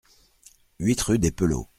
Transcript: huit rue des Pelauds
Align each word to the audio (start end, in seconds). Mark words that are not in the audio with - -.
huit 0.79 0.99
rue 1.01 1.19
des 1.19 1.29
Pelauds 1.31 1.69